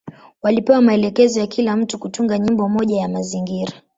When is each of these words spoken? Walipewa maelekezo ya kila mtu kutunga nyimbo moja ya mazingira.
Walipewa 0.41 0.81
maelekezo 0.81 1.39
ya 1.39 1.47
kila 1.47 1.75
mtu 1.75 1.99
kutunga 1.99 2.39
nyimbo 2.39 2.69
moja 2.69 2.97
ya 2.97 3.09
mazingira. 3.09 3.71